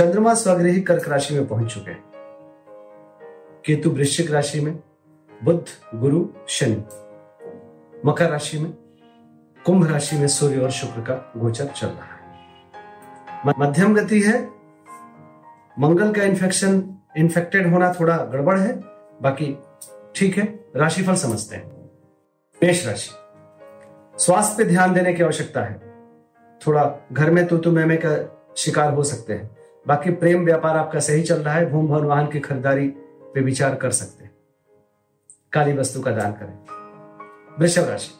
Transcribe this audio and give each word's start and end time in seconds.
चंद्रमा 0.00 0.34
स्वगृही 0.34 0.80
कर्क 0.80 1.08
राशि 1.08 1.34
में 1.34 1.48
पहुँच 1.48 1.74
चुके 1.74 1.90
हैं। 1.90 2.04
केतु 3.64 3.90
वृश्चिक 3.90 4.30
राशि 4.30 4.60
में 4.60 4.82
बुद्ध 5.44 5.64
गुरु, 5.94 6.28
शनि। 6.48 6.84
मकर 8.06 8.30
राशि 8.30 8.58
में, 8.58 8.72
कुंभ 9.66 9.92
राशि 9.92 10.16
में 10.16 10.28
सूर्य 10.28 10.58
और 10.58 10.70
शुक्र 10.70 11.00
का 11.00 11.32
गोचर 11.36 11.66
चल 11.66 11.86
रहा 11.86 12.04
है। 12.04 12.44
मध्यम 13.58 13.94
गति 13.94 14.20
है। 14.20 14.46
मंगल 15.78 16.12
का 16.12 16.22
इन्फेक्शन 16.22 16.98
इन्फेक्टेड 17.16 17.72
होना 17.72 17.94
थोड़ा 18.00 18.16
गड़बड़ 18.16 18.58
है। 18.58 18.76
बाकी 19.22 19.58
ठीक 20.14 20.38
है, 20.38 20.64
राशिफल 20.76 21.14
समझते 21.14 21.56
हैं। 21.56 21.90
मेष 22.62 22.86
राशि। 22.86 23.10
स्वास्थ्य 24.24 24.54
पे 24.58 24.64
ध्यान 24.64 24.94
देने 24.94 25.12
की 25.12 25.22
आवश्यकता 25.22 25.60
है। 25.60 25.80
थोड़ा 26.66 26.94
घर 27.12 27.30
में 27.30 27.46
तो 27.46 27.58
तू 27.58 27.70
मैमे 27.70 27.96
का 27.96 28.42
शिकार 28.56 28.94
हो 28.94 29.02
सकते 29.02 29.32
हैं। 29.32 29.59
बाकी 29.88 30.10
प्रेम 30.10 30.44
व्यापार 30.44 30.76
आपका 30.76 31.00
सही 31.00 31.22
चल 31.22 31.34
रहा 31.34 31.54
है, 31.54 31.70
भूम 31.70 31.88
भवन 31.88 32.04
वाहन 32.04 32.26
की 32.26 32.40
खरीदारी 32.40 32.88
पे 33.34 33.40
विचार 33.40 33.74
कर 33.74 33.90
सकते 33.90 34.24
हैं। 34.24 34.30
काली 35.52 35.72
वस्तु 35.72 36.00
का 36.00 36.10
दान 36.10 36.32
करें। 36.32 36.58
वृषभ 37.58 37.84
राशि। 37.84 38.10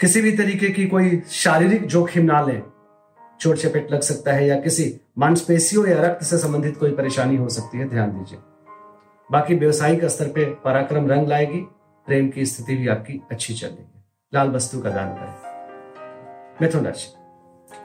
किसी 0.00 0.22
भी 0.22 0.32
तरीके 0.32 0.68
की 0.68 0.86
कोई 0.86 1.22
शारीरिक 1.30 1.86
जोखिम 1.86 2.24
ना 2.24 2.42
लें। 2.42 2.62
चोट 3.40 3.56
चपेट 3.56 3.92
लग 3.92 4.00
सकता 4.00 4.32
है 4.32 4.46
या 4.46 4.60
किसी 4.60 5.00
मांसपेशियों 5.18 5.88
या 5.88 6.02
रक्त 6.02 6.24
से 6.24 6.38
संबंधित 6.38 6.76
कोई 6.76 6.90
परेशानी 6.90 7.36
हो 7.36 7.48
सकती 7.48 7.78
है, 7.78 7.88
ध्यान 7.88 8.10
दीजिए। 8.10 8.38
बाकी 9.30 9.54
व्यवसायिक 9.54 10.04
स्तर 10.04 10.28
पे 10.28 10.44
पराक्रम 10.44 11.06
रंग 11.06 11.26
लाएगी, 11.26 11.60
प्रेम 12.06 12.28
की 12.28 12.46
स्थिति 12.46 12.76
भी 12.76 12.88
आपकी 12.88 13.22
अच्छी 13.30 13.54
चलेगी। 13.54 14.04
लाल 14.34 14.50
वस्तु 14.50 14.80
का 14.80 14.90
दान 14.90 15.08
करें। 15.08 15.52
मिथुन 16.62 16.84
राशि। 16.84 17.12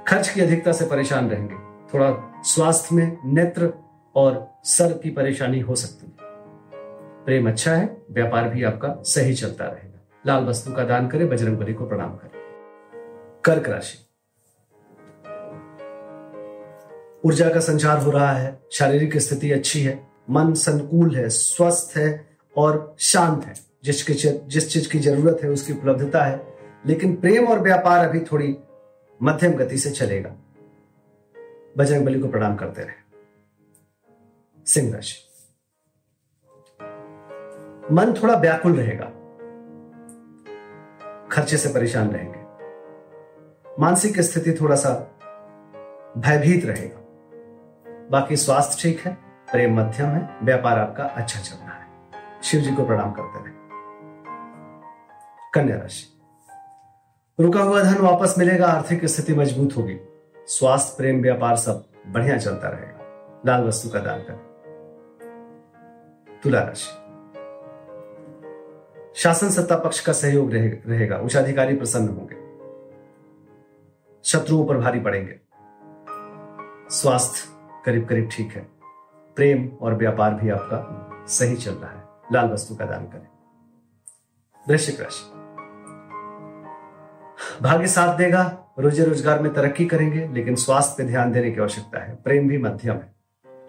खर्च 0.08 0.30
की 0.30 0.42
अधिकता 0.42 0.72
से 0.72 0.86
परेशान 0.86 1.30
रहेंगे। 1.30 1.67
थोड़ा 1.94 2.42
स्वास्थ्य 2.44 2.96
में 2.96 3.18
नेत्र 3.26 3.74
और 4.16 4.52
सर 4.64 4.94
की 4.94 5.10
परेशानी 5.10 5.60
हो 5.60 5.76
सकती 5.76 6.06
है। 6.06 6.16
प्रेम 7.26 7.50
अच्छा 7.50 7.76
है, 7.76 7.98
व्यापार 8.12 8.50
भी 8.50 8.64
आपका 8.64 9.04
सही 9.04 9.34
चलता 9.34 9.66
रहेगा। 9.66 10.08
लाल 10.28 10.44
वस्तु 10.44 10.72
का 10.72 10.84
दान 10.84 11.08
करें, 11.08 11.30
बजरंग 11.30 11.58
बली 11.58 11.74
को 11.74 11.86
प्रणाम 11.86 12.10
करें। 12.10 12.32
कर्क 13.46 13.70
राशि। 13.70 14.04
ऊर्जा 17.26 17.50
का 17.50 17.60
संचार 17.60 17.98
हो 17.98 18.12
रहा 18.12 18.32
है, 18.32 18.60
शारीरिक 18.72 19.18
स्थिति 19.18 19.52
अच्छी 19.52 19.82
है, 19.82 20.08
मन 20.30 20.54
संकुल 20.54 21.16
है, 21.16 21.30
स्वस्थ 21.30 21.98
है 21.98 22.38
और 22.58 22.96
शांत 23.00 23.46
है। 23.46 23.54
जिसकी 23.84 24.14
जिस 24.48 24.74
चीज़ 24.74 24.92
की 24.92 25.00
ज़रूरत 25.00 25.40
है, 25.44 25.50
उसकी 25.50 25.74
उपलब्धता 25.74 26.24
है। 26.24 26.58
लेकिन 26.86 27.16
प्रेम 27.16 27.48
और 27.48 27.60
व्यापार 27.60 28.10
अभी 28.10 28.20
थोड़ी 28.20 28.58
मध्यम 29.24 29.52
गति 29.52 29.78
से 29.78 29.90
चलेगा। 29.90 30.36
बजरंग 31.78 32.06
बली 32.06 32.20
को 32.20 32.28
प्रणाम 32.28 32.56
करते 32.56 32.82
रहे। 32.82 32.94
सिंह 34.66 34.94
राशि 34.94 35.24
मन 37.92 38.14
थोड़ा 38.24 38.36
व्याकुल 38.36 38.76
रहेगा। 38.76 39.06
खर्चे 41.32 41.58
से 41.58 41.74
परेशान 41.74 42.10
रहेंगे। 42.10 42.40
मानसिक 43.80 44.20
स्थिति 44.20 44.54
थोड़ा 44.62 44.76
सा 44.76 44.90
भयभीत 46.18 46.66
रहेगा। 46.66 46.98
बाकी 48.12 48.36
स्वास्थ्य 48.36 48.84
ठीक 48.84 49.00
है, 49.00 49.14
प्रेम 49.52 49.80
मध्यम 49.80 50.10
है, 50.10 50.38
व्यापार 50.44 50.80
आपका 50.80 51.04
अच्छा 51.04 51.40
चल 51.42 51.56
रहा 51.56 51.74
है। 51.74 51.88
शिव 52.44 52.62
जी 52.62 52.76
को 52.76 52.86
प्रणाम 52.86 53.12
करते 53.12 53.40
रहे। 53.40 53.54
कन्या 55.54 55.78
राशि। 55.78 56.22
रुका 57.40 57.60
हुआ 57.60 57.84
धन 57.84 57.98
वापस 57.98 58.36
मिलेगा, 58.38 58.68
आर्थिक 58.68 59.06
स्थिति 59.06 59.34
मज़बूत 59.34 59.78
होगी। 59.78 60.07
स्वास्थ्य 60.48 60.94
प्रेम 60.98 61.22
व्यापार 61.22 61.56
सब 61.56 61.86
बढ़िया 62.08 62.38
चलता 62.38 62.68
रहेगा। 62.68 62.98
लाल 63.46 63.64
वस्तु 63.64 63.90
का 63.90 64.00
दान 64.00 64.20
करें। 64.20 64.48
तुला 66.44 66.60
राशि। 66.64 67.08
शासन 69.16 69.50
सत्ता 69.50 69.76
पक्ष 69.76 70.00
का 70.00 70.14
सहयोग 70.14 70.54
रहे, 70.54 70.68
रहेगा। 70.68 71.18
उच्चाधिकारी 71.18 71.76
प्रसन्न 71.76 72.10
होंगे। 72.10 72.48
शत्रुओं 74.24 74.66
पर 74.66 74.78
भारी 74.78 75.00
पड़ेंगे। 75.00 75.40
स्वास्थ्य 76.90 77.50
करीब 77.86 78.08
करीब 78.08 78.30
ठीक 78.32 78.54
है। 78.54 78.68
प्रेम 79.36 79.78
और 79.82 79.94
व्यापार 79.94 80.34
भी 80.34 80.50
आपका 80.50 81.10
सही 81.28 81.56
चल 81.56 81.72
रहा 81.72 81.92
है। 81.92 82.04
लाल 82.34 82.50
वस्तु 82.50 82.76
का 82.76 82.86
दान 82.86 83.06
करें। 83.06 83.28
वृश्चिक 84.70 85.02
राशि। 85.02 85.32
भाग्य 87.64 87.88
साथ 87.88 88.18
देगा। 88.18 88.64
रोज़े 88.78 89.06
रोज़गार 89.06 89.40
में 89.40 89.54
तरक्की 89.54 89.86
करेंगे, 89.86 90.28
लेकिन 90.28 90.56
स्वास्थ्य 90.56 90.96
पे 90.98 91.10
ध्यान 91.10 91.32
देने 91.32 91.52
की 91.52 91.62
आवश्यकता 91.62 92.00
है। 92.00 92.16
प्रेम 92.16 92.48
भी 92.48 92.58
मध्यम 92.58 92.96
है। 92.96 93.16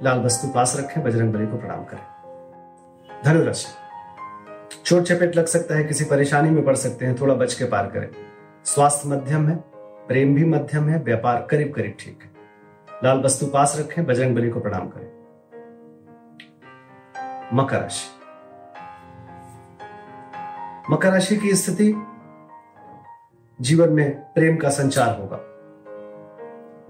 लाल 0.02 0.20
वस्तु 0.20 0.48
पास 0.48 0.76
रखें, 0.78 1.02
बजरंग 1.04 1.32
बली 1.32 1.46
को 1.46 1.56
प्रणाम 1.56 1.84
करें। 1.84 3.22
धनुराशि 3.24 3.68
चोट 4.84 5.02
चपेट 5.02 5.36
लग 5.36 5.46
सकता 5.46 5.74
है, 5.74 5.84
किसी 5.84 6.04
परेशानी 6.04 6.50
में 6.50 6.64
पड़ 6.64 6.74
सकते 6.76 7.06
हैं, 7.06 7.20
थोड़ा 7.20 7.34
बच 7.34 7.54
के 7.54 7.64
पार 7.64 7.86
करें। 7.86 8.08
स्वास्थ्य 8.64 9.08
मध्यम 9.08 9.48
है, 9.48 9.56
प्रेम 10.08 10.34
भी 10.34 10.44
मध्यम 10.44 10.88
है, 10.88 10.98
व्यापार 11.02 11.46
करीब 11.50 11.72
करीब 11.72 11.96
ठीक 12.00 12.18
है। 12.22 12.30
लाल 13.04 13.18
वस्तु 13.18 13.46
पास 13.46 13.76
रखें, 13.78 14.06
बजरंग 14.06 14.36
बली 14.36 14.50
को 14.50 14.60
प्रणाम 14.60 14.88
करें। 14.88 15.06
मकर 17.52 17.80
राशि। 17.80 18.06
मकर 20.90 21.12
राशि 21.12 21.36
की 21.36 21.54
स्थिति 21.54 21.92
जीवन 23.60 23.88
में 23.88 24.20
प्रेम 24.20 24.56
का 24.56 24.68
संचार 24.68 25.20
होगा। 25.20 25.38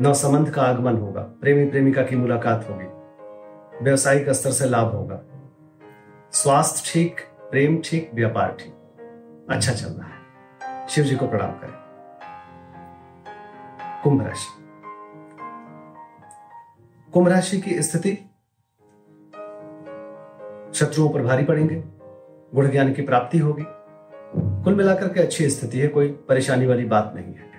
नव 0.00 0.14
संबंध 0.14 0.50
का 0.50 0.62
आगमन 0.62 0.96
होगा। 0.96 1.22
प्रेमी 1.22 1.70
प्रेमिका 1.70 2.02
की 2.02 2.16
मुलाकात 2.16 2.68
होगी। 2.70 2.86
व्यवसायिक 3.84 4.30
स्तर 4.30 4.50
से 4.50 4.64
लाभ 4.64 4.86
होगा। 4.86 5.20
स्वास्थ्य 6.32 6.90
ठीक, 6.92 7.20
प्रेम 7.50 7.82
ठीक, 7.84 8.10
व्यापार 8.14 8.52
ठीक। 8.52 8.74
अच्छा 9.50 9.72
चल 9.72 9.86
रहा 9.86 10.08
है। 10.08 10.88
शिव 10.88 11.04
जी 11.04 11.16
को 11.16 11.26
प्रणाम 11.26 11.50
करें। 11.50 11.72
कुंभ 14.04 14.22
राशि। 14.22 14.64
कुंभ 17.12 17.28
राशि 17.28 17.60
की 17.60 17.82
स्थिति? 17.82 18.12
शत्रुओं 20.75 21.10
पर 21.10 21.22
भारी 21.22 21.44
पड़ेंगे। 21.44 21.84
गुण 22.54 22.69
ज्ञान 22.69 22.93
की 22.93 23.02
प्राप्ति 23.02 23.38
होगी। 23.38 23.64
कुल 24.69 24.76
मिलाकर 24.76 25.09
के 25.09 25.20
अच्छी 25.20 25.50
स्थिति 25.50 25.79
है, 25.81 25.88
कोई 25.88 26.09
परेशानी 26.09 26.67
वाली 26.67 26.85
बात 26.85 27.12
नहीं 27.17 27.35
है। 27.35 27.53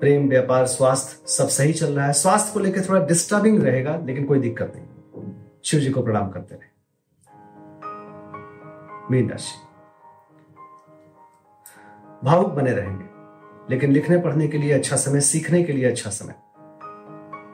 प्रेम, 0.00 0.28
व्यापार, 0.28 0.66
स्वास्थ्य, 0.66 1.28
सब 1.28 1.48
सही 1.48 1.72
चल 1.72 1.86
रहा 1.86 2.06
है। 2.06 2.12
स्वास्थ्य 2.12 2.52
को 2.54 2.60
लेकर 2.60 2.88
थोड़ा 2.88 3.06
डिस्टर्बिंग 3.06 3.62
रहेगा, 3.62 3.96
लेकिन 3.96 4.24
कोई 4.24 4.40
दिक्कत 4.40 4.72
नहीं। 4.76 4.86
शिव 5.64 5.80
जी 5.80 5.90
को 5.90 6.02
प्रणाम 6.02 6.28
करते 6.28 6.54
रहे। 6.54 6.68
मीन 9.10 9.30
राशि 9.30 9.54
भावुक 12.24 12.52
बने 12.52 12.72
रहेंगे, 12.72 13.04
लेकिन 13.70 13.92
लिखने, 13.92 14.18
पढ़ने 14.18 14.48
के 14.48 14.58
लिए 14.58 14.72
अच्छा 14.72 14.96
समय, 14.96 15.20
सीखने 15.20 15.62
के 15.62 15.72
लिए 15.72 15.84
अच्छा 15.84 16.10
समय। 16.10 16.34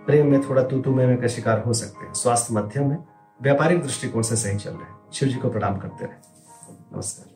प्रेम 0.07 0.31
में 0.31 0.49
थोड़ा 0.49 0.63
तू 0.63 0.95
में 0.95 1.21
का 1.21 1.27
शिकार 1.27 1.61
हो 1.61 1.73
सकते 1.73 2.07
हैं। 2.07 2.15
स्वास्थ्य 2.15 2.55
मध्यम 2.55 2.91
है, 2.91 3.05
व्यापारिक 3.43 3.83
दृष्टिकोण 3.83 4.23
से 4.23 4.37
सही 4.37 4.59
चल 4.59 4.71
रहे 4.71 4.91
हैं। 4.91 4.99
शिव 5.13 5.29
जी 5.29 5.35
को 5.35 5.51
प्रणाम 5.51 5.79
करते 5.79 6.05
रहे। 6.05 6.15
नमस्कार। 6.95 7.36